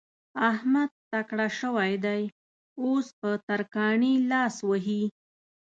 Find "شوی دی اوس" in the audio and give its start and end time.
1.59-3.07